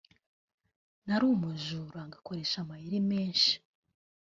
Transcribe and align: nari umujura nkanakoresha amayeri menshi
nari 1.05 1.23
umujura 1.33 1.89
nkanakoresha 2.07 2.57
amayeri 2.63 2.99
menshi 3.09 3.53